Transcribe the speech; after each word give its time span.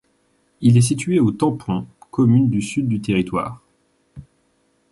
Il 0.61 0.77
est 0.77 0.81
situé 0.81 1.19
au 1.19 1.29
Tampon, 1.31 1.85
commune 2.09 2.49
du 2.49 2.59
sud 2.63 2.87
du 2.87 3.01
territoire. 3.01 3.61